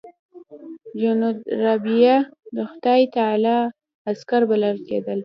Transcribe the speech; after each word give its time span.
جنودالربانیه 0.99 2.15
د 2.55 2.57
خدای 2.71 3.03
تعالی 3.15 3.57
عسکر 4.09 4.41
بلل 4.49 4.77
کېدل. 4.87 5.19